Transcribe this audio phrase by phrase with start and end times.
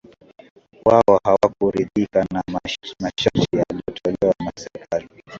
[0.85, 2.43] wao hawakuridhika na
[3.01, 5.07] masharti yaliyotolewa na serikali